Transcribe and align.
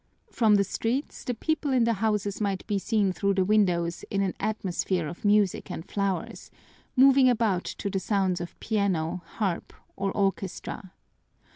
From 0.31 0.55
the 0.55 0.63
streets 0.63 1.23
the 1.23 1.35
people 1.35 1.69
in 1.71 1.83
the 1.83 1.93
houses 2.01 2.41
might 2.41 2.65
be 2.65 2.79
seen 2.79 3.13
through 3.13 3.35
the 3.35 3.45
windows 3.45 4.03
in 4.09 4.23
an 4.23 4.33
atmosphere 4.39 5.07
of 5.07 5.23
music 5.23 5.69
and 5.69 5.85
flowers, 5.87 6.49
moving 6.95 7.29
about 7.29 7.65
to 7.65 7.87
the 7.87 7.99
sounds 7.99 8.41
of 8.41 8.59
piano, 8.59 9.21
harp, 9.23 9.73
or 9.95 10.11
orchestra. 10.13 10.91